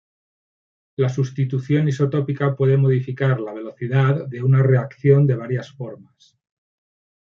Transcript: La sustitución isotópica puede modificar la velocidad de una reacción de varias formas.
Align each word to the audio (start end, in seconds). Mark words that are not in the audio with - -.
La 0.97 1.09
sustitución 1.09 1.87
isotópica 1.87 2.55
puede 2.55 2.75
modificar 2.75 3.39
la 3.39 3.53
velocidad 3.53 4.27
de 4.27 4.41
una 4.41 4.63
reacción 4.63 5.27
de 5.27 5.35
varias 5.35 5.69
formas. 5.73 6.39